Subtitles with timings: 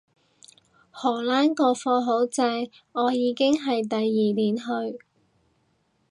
[0.89, 4.99] 荷蘭個課好正，我已經係第二年去